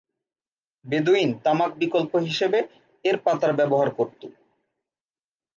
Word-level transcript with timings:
বেদুইন 0.85 1.29
তামাক 1.43 1.71
বিকল্প 1.81 2.11
হিসেবে 2.27 2.59
এর 3.05 3.15
পাতার 3.25 3.51
ব্যবহার 3.59 3.89
করত। 3.97 4.21